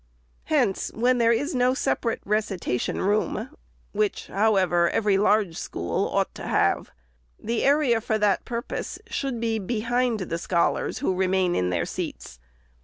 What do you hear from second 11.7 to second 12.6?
seats.